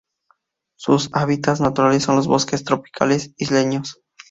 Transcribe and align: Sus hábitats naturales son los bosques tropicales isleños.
Sus 0.79 1.11
hábitats 1.13 1.61
naturales 1.61 2.01
son 2.01 2.15
los 2.15 2.25
bosques 2.25 2.63
tropicales 2.63 3.35
isleños. 3.37 4.01